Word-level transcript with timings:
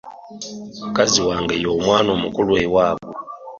Mukazi 0.83 1.19
wange 1.27 1.55
y'omwana 1.63 2.09
omukulu 2.17 2.51
ewaabwe. 2.65 3.13